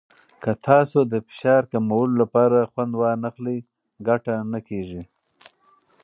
که 0.43 0.51
تاسو 0.67 0.99
د 1.11 1.13
فشار 1.27 1.61
کمولو 1.71 2.13
لپاره 2.21 2.69
خوند 2.71 2.93
ونه 2.95 3.21
واخلئ، 3.29 3.57
ګټه 4.07 4.35
نه 4.51 4.59
کېږي. 4.67 5.03